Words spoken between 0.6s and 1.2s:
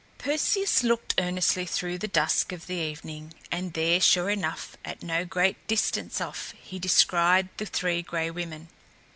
looked